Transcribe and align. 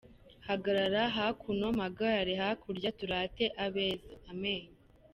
Hagarara 0.47 1.01
hakuno, 1.17 1.65
mpagarare 1.77 2.33
hakurya 2.41 2.89
turate 2.99 3.45
abeza:Amenyo. 3.65 4.73